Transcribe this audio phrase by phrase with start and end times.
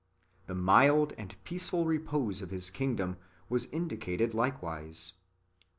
[0.43, 3.17] ^ The mild and peaceful repose of His kino dom
[3.49, 5.13] was indicated likewise.